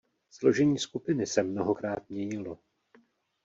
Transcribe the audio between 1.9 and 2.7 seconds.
měnilo.